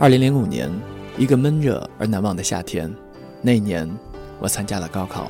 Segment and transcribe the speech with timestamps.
[0.00, 0.70] 二零零五年，
[1.18, 2.88] 一个闷热而难忘的夏天，
[3.42, 3.88] 那一年，
[4.38, 5.28] 我参加了高考。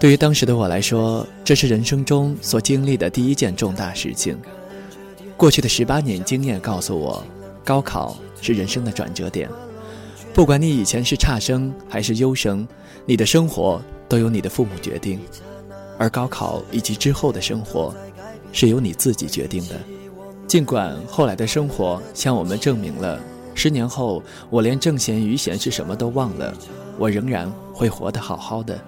[0.00, 4.36] 对于当时的我来说，这是人生中所经历的第一件重大事情。
[5.36, 7.22] 过去的十八年经验告诉我，
[7.64, 9.48] 高考是人生的转折点。
[10.32, 12.66] 不管你以前是差生还是优生，
[13.06, 15.20] 你的生活都由你的父母决定，
[15.96, 17.94] 而高考以及之后的生活，
[18.50, 19.76] 是由你自己决定的。
[20.48, 23.20] 尽管后来的生活向我们证明了。
[23.54, 26.52] 十年后，我连正弦余弦是什么都忘了，
[26.98, 28.78] 我仍然会活得好好的。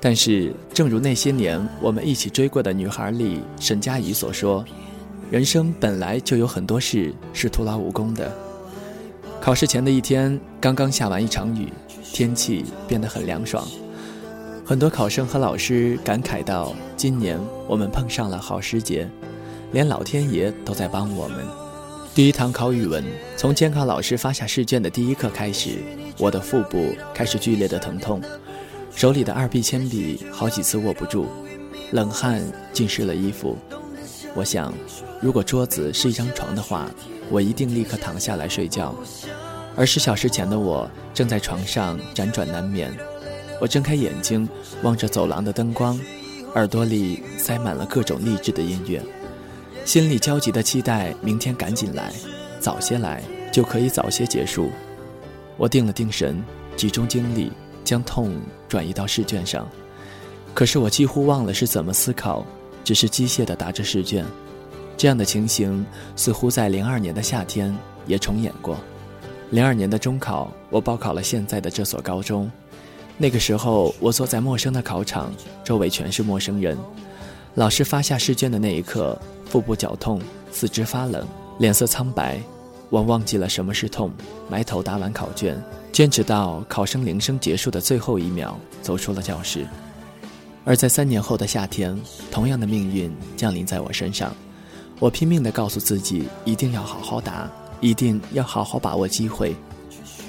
[0.00, 4.64] 但是，正如那些年我们一起追过的女孩里沈佳宜所说，
[5.30, 8.30] 人生本来就有很多事是徒劳无功的。
[9.40, 11.72] 考试前的一天，刚刚下完一场雨，
[12.12, 13.66] 天气变得很凉爽，
[14.64, 19.08] 很多考生和老师感慨道：“今年我们碰上了好时节，
[19.72, 21.38] 连老天爷都在帮我们。”
[22.16, 23.04] 第一堂考语文，
[23.36, 25.80] 从监考老师发下试卷的第一刻开始，
[26.16, 28.22] 我的腹部开始剧烈的疼痛，
[28.90, 31.26] 手里的二 B 铅笔好几次握不住，
[31.90, 33.54] 冷汗浸湿了衣服。
[34.34, 34.72] 我想，
[35.20, 36.90] 如果桌子是一张床的话，
[37.28, 38.94] 我一定立刻躺下来睡觉。
[39.76, 42.90] 而十小时前的我正在床上辗转难眠。
[43.60, 44.48] 我睁开眼睛，
[44.82, 46.00] 望着走廊的灯光，
[46.54, 49.02] 耳朵里塞满了各种励志的音乐。
[49.86, 52.12] 心里焦急的期待明天赶紧来，
[52.58, 54.68] 早些来就可以早些结束。
[55.56, 56.42] 我定了定神，
[56.76, 57.52] 集中精力，
[57.84, 58.36] 将痛
[58.68, 59.66] 转移到试卷上。
[60.52, 62.44] 可是我几乎忘了是怎么思考，
[62.82, 64.26] 只是机械地答着试卷。
[64.96, 67.72] 这样的情形似乎在零二年的夏天
[68.08, 68.76] 也重演过。
[69.50, 72.50] 零二年的中考，我报考了现在的这所高中。
[73.16, 76.76] 那个时候，我坐在陌生的考场，周围全是陌生人。
[77.54, 79.16] 老师发下试卷的那一刻。
[79.48, 80.20] 腹部绞痛，
[80.52, 81.26] 四肢发冷，
[81.58, 82.40] 脸色苍白，
[82.90, 84.10] 我忘记了什么是痛，
[84.50, 85.60] 埋头答完考卷，
[85.92, 89.66] 坚持到考生铃声结束的最后一秒，走出了教室。
[90.64, 91.96] 而在三年后的夏天，
[92.30, 94.34] 同样的命运降临在我身上，
[94.98, 99.54] 我拼命地告诉自己，一定要好好答，一定要好好把握机会。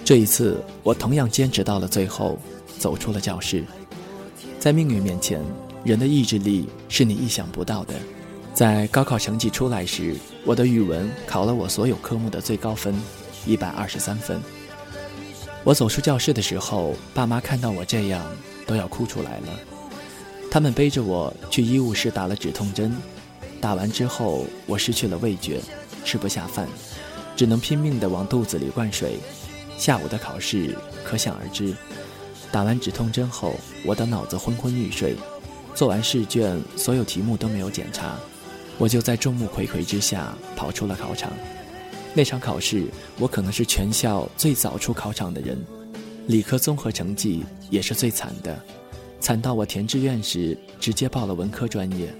[0.06, 2.38] 这一次，我同样坚持到了最后，
[2.77, 3.66] 走出了教室。
[4.59, 5.41] 在命运面前，
[5.83, 7.95] 人的意志力是你意想不到的。
[8.57, 12.91] 在高考成绩出来时，我的语文考了我所有科目的最高分，
[13.45, 14.41] 一百二十三分。
[15.63, 18.25] 我走出教室的时候，爸妈看到我这样，
[18.66, 19.59] 都要哭出来了。
[20.50, 22.97] 他们背着我去医务室打了止痛针，
[23.62, 25.62] 打完之后，我失去了味觉，
[26.03, 26.68] 吃不下饭，
[27.35, 29.19] 只能拼命地往肚子里灌水。
[29.78, 31.75] 下午的考试可想而知，
[32.51, 33.53] 打完止痛针后，
[33.85, 35.16] 我的脑子昏昏欲睡，
[35.75, 38.16] 做完试卷，所有题目都没有检查。
[38.77, 41.31] 我就在众目睽睽之下跑出了考场。
[42.13, 42.85] 那场考试，
[43.19, 45.57] 我可能是全校最早出考场的人，
[46.25, 48.59] 理科综合成绩也是最惨的，
[49.19, 52.13] 惨到我填志愿时直接报了文科专业。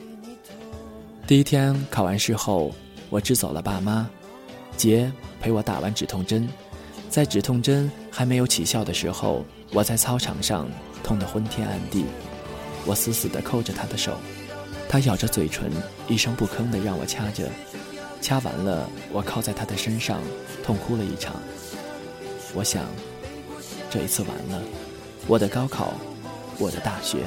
[1.25, 2.74] 第一天考完试后，
[3.09, 4.07] 我支走了爸妈，
[4.75, 6.47] 杰陪我打完止痛针，
[7.09, 9.44] 在止痛针还没有起效的时候，
[9.74, 10.69] 我在操场上
[11.03, 12.06] 痛得昏天暗地，
[12.85, 14.18] 我死死地扣着他的手。
[14.90, 15.72] 他咬着嘴唇，
[16.08, 17.50] 一声不吭地让我掐着，
[18.22, 20.22] 掐完了，我靠在他的身上，
[20.64, 21.36] 痛哭了一场。
[22.53, 22.86] 我想，
[23.90, 24.64] 这一次完了，
[25.28, 25.94] 我的高考，
[26.58, 27.20] 我的大学。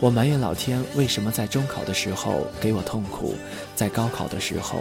[0.00, 3.34] 我埋怨老天，为什么在中考的时候给我痛苦，
[3.74, 4.80] 在高考的时候，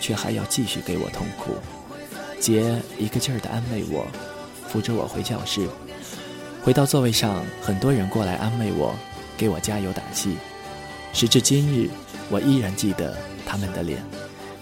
[0.00, 1.52] 却还要继续给我痛苦。
[2.40, 4.06] 杰一个劲儿地安慰我，
[4.66, 5.68] 扶着我回教室。
[6.64, 8.94] 回到座位上，很多人过来安慰我，
[9.36, 10.36] 给我加油打气。
[11.12, 11.90] 时至今日，
[12.30, 14.02] 我依然记得他们的脸，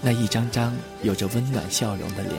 [0.01, 2.35] 那一张张有着温暖笑容的脸。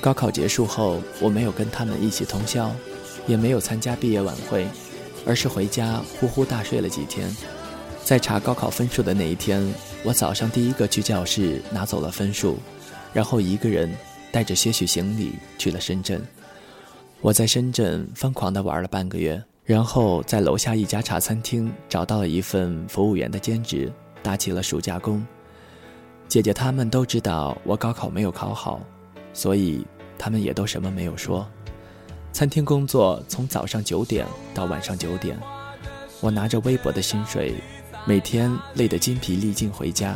[0.00, 2.70] 高考结束后，我没有跟他们一起通宵，
[3.26, 4.66] 也没有参加毕业晚会，
[5.26, 7.28] 而是回家呼呼大睡了几天。
[8.04, 9.66] 在查高考分数的那一天，
[10.02, 12.58] 我早上第一个去教室拿走了分数，
[13.12, 13.90] 然后一个人
[14.30, 16.22] 带着些许行李去了深圳。
[17.20, 19.42] 我在深圳疯狂地玩了半个月。
[19.64, 23.90] 然后在楼下一家茶餐厅找到了一份服务员的兼职，
[24.22, 25.26] 打起了暑假工。
[26.28, 28.80] 姐姐他们都知道我高考没有考好，
[29.32, 29.86] 所以
[30.18, 31.46] 他们也都什么没有说。
[32.30, 35.38] 餐厅工作从早上九点到晚上九点，
[36.20, 37.54] 我拿着微薄的薪水，
[38.04, 40.14] 每天累得筋疲力尽回家，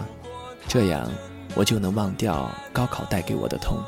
[0.67, 1.11] 这样
[1.55, 3.79] 我就能忘掉高考带给我的痛。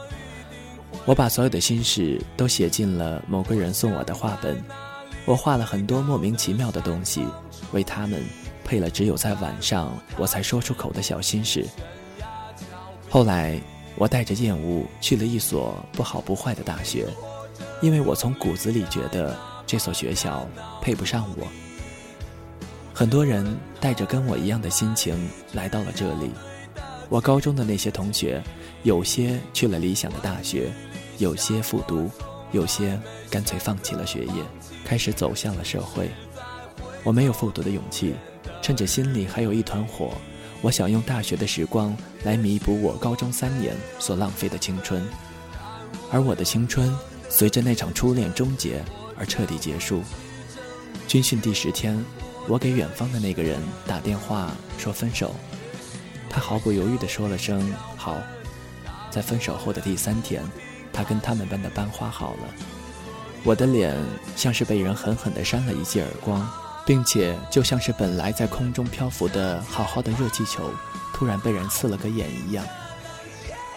[1.04, 4.58] 我把所有的心事都写进了某个人送我的画本。
[5.24, 7.24] 我画了很多莫名其妙的东西，
[7.72, 8.22] 为他们
[8.64, 11.66] 配了只有在晚上我才说出口的小心事。
[13.08, 13.60] 后来，
[13.96, 17.06] 我带着厌恶去了一所不好不坏的大学，
[17.82, 19.36] 因为我从骨子里觉得
[19.66, 20.48] 这所学校
[20.80, 21.46] 配不上我。
[22.94, 23.46] 很多人
[23.80, 26.30] 带着跟我一样的心情来到了这里。
[27.08, 28.42] 我高中的那些同学，
[28.82, 30.70] 有些去了理想的大学，
[31.18, 32.08] 有些复读，
[32.52, 32.98] 有些
[33.30, 34.44] 干脆放弃了学业，
[34.84, 36.10] 开始走向了社会。
[37.02, 38.14] 我没有复读的勇气，
[38.60, 40.12] 趁着心里还有一团火。
[40.62, 45.02] 我想用大学的时光来弥补我高中三年所浪费的青春，
[46.12, 46.94] 而我的青春
[47.28, 48.84] 随着那场初恋终结
[49.18, 50.02] 而彻底结束。
[51.08, 52.04] 军训第十天，
[52.46, 55.34] 我给远方的那个人打电话说分手，
[56.28, 58.18] 他毫不犹豫地说了声好。
[59.10, 60.40] 在分手后的第三天，
[60.92, 62.48] 他跟他们班的班花好了。
[63.44, 63.96] 我的脸
[64.36, 66.48] 像是被人狠狠地扇了一记耳光。
[66.86, 70.72] 并且就像是本来在空中漂浮的好好的热气球，
[71.12, 72.64] 突然被人刺了个眼一样。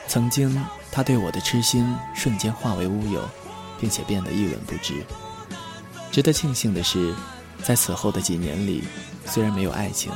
[0.07, 3.30] 曾经他对我的痴心瞬间化为乌有，
[3.80, 5.06] 并且变得一文不值。
[6.12, 7.13] 值得庆幸的是，
[7.62, 8.83] 在此后的几年里，
[9.27, 10.12] 虽然没有爱情，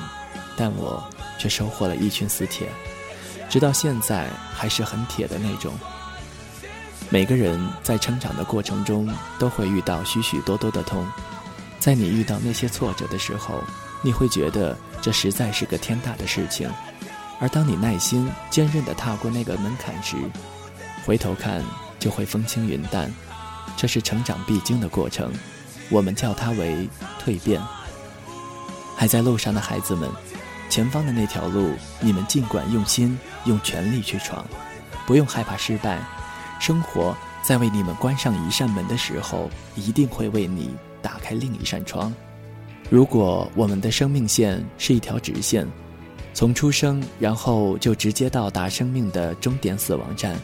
[0.55, 1.03] 但我
[1.37, 2.67] 却收获了一群死铁，
[3.47, 5.73] 直到现在还是很铁的那种。
[7.09, 9.09] 每个人在成长的过程中
[9.39, 11.07] 都会遇到许许多多的痛。
[11.79, 13.63] 在你遇到那些挫折的时候，
[14.01, 16.69] 你会觉得这实在是个天大的事情；
[17.39, 20.17] 而当你耐心、坚韧地踏过那个门槛时，
[21.05, 21.63] 回头看
[21.97, 23.09] 就会风轻云淡。
[23.77, 25.31] 这是成长必经的过程，
[25.89, 26.89] 我们叫它为
[27.23, 27.61] 蜕变。
[28.97, 30.09] 还在路上的孩子们，
[30.69, 34.45] 前方的那条路，你们尽管用心、用全力去闯，
[35.05, 36.01] 不用害怕失败。
[36.59, 40.71] 生活在为你们关上一扇门的时候，一定会为你。
[40.99, 42.13] 打开另一扇窗。
[42.89, 45.65] 如果我们的生命线是一条直线，
[46.33, 50.37] 从出生然后就直接到达生命的终点死亡站，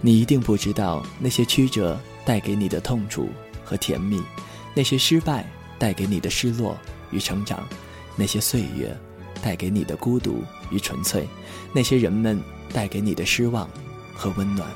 [0.00, 3.28] 你一定不知道那些曲折带给你的痛楚
[3.62, 4.20] 和甜蜜，
[4.74, 5.46] 那些失败
[5.78, 6.76] 带给你的失落
[7.12, 7.62] 与成长，
[8.16, 8.96] 那些岁月
[9.40, 11.28] 带给你的孤独与纯粹，
[11.72, 12.40] 那些人们
[12.72, 13.68] 带给你的失望
[14.12, 14.66] 和温暖。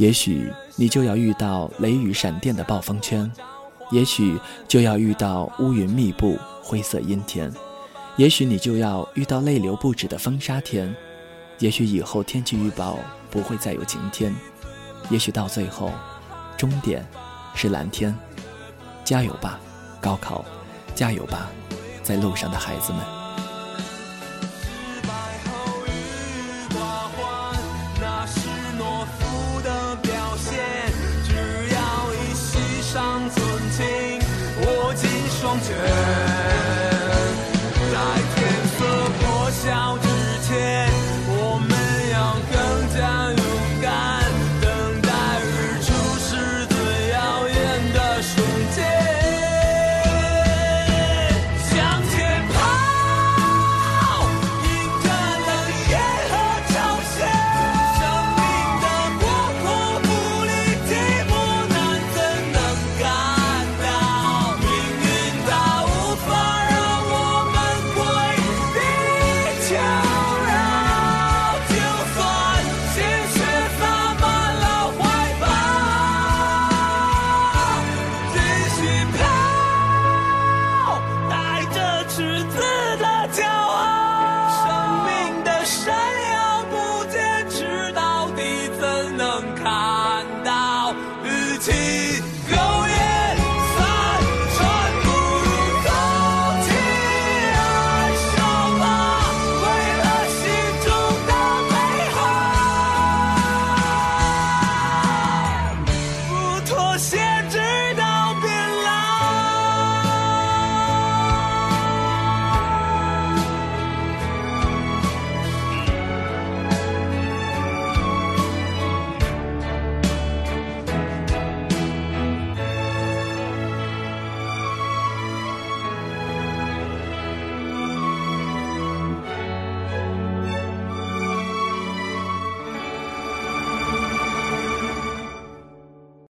[0.00, 3.30] 也许你就要遇到雷雨闪电的暴风圈。
[3.90, 7.50] 也许就要遇到乌云密布、灰色阴天；
[8.16, 10.88] 也许你就要遇到泪流不止的风沙天；
[11.58, 12.98] 也许以后天气预报
[13.30, 14.32] 不会再有晴天；
[15.10, 15.92] 也许到最后，
[16.56, 17.06] 终点
[17.54, 18.16] 是蓝天。
[19.04, 19.60] 加油吧，
[20.00, 20.42] 高考！
[20.94, 21.50] 加油吧，
[22.02, 23.19] 在路上的孩子们！
[35.50, 36.29] 双肩。